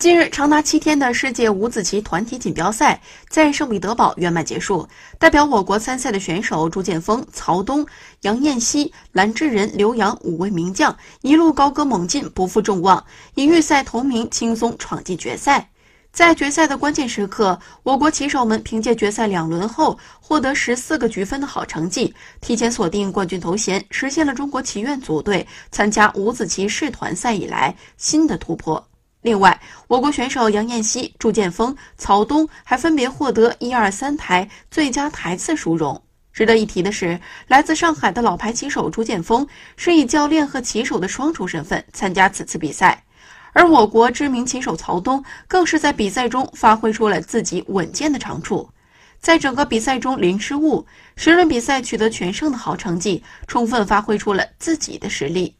[0.00, 4.88] 近日，长达七天的世界五子棋团体锦标赛在圣彼得堡圆满结束。
[5.18, 7.86] 代表我国参赛的选手朱剑锋、曹东、
[8.22, 15.68] 杨彦希、蓝志仁、刘洋五位名将一路高歌猛进，不负众望，以预赛头名轻松闯进决赛。
[16.10, 28.82] 在决赛的关键时刻，我国棋手们凭借决赛两轮后获得十四个局分的好成绩，提前锁定冠军头衔，实现了中国棋院组队参加五子棋世团赛以来新的突破。
[29.22, 36.00] 另外，我国选手杨彦希、朱建锋、曹东还分别获得一二三台最佳台次殊荣。
[36.32, 39.46] 值得一提的是，来自上海的老牌棋手朱建锋
[39.76, 43.04] 是以教练和棋手的双重身份参加此次比赛，
[43.52, 48.66] 而我国知名棋手曹东更是在比赛中发挥出了自己稳健的长处，
[49.20, 55.54] 在整个比赛中零失误，十轮比赛取得全胜的好成绩，充分发挥出了自己的实力。